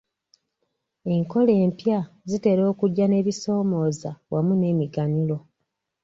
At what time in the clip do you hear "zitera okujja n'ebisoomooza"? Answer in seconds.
2.29-4.11